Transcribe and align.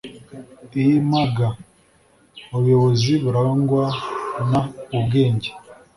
Img 0.83 1.35
ubuyobozi 2.55 3.11
burangwa 3.23 3.83
n 4.49 4.51
ubwenge 4.97 5.49